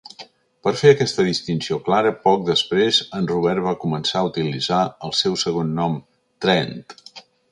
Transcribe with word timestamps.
Per 0.67 0.71
fer 0.81 0.93
aquesta 0.93 1.25
distinció 1.27 1.77
clara, 1.89 2.13
poc 2.23 2.41
després, 2.47 3.01
en 3.19 3.29
Robert 3.33 3.63
va 3.67 3.75
començar 3.85 4.19
a 4.23 4.29
utilitzar 4.31 4.81
el 5.09 5.15
seu 5.21 5.39
segon 5.45 5.73
nom 5.83 6.01
"Trent". 6.47 6.77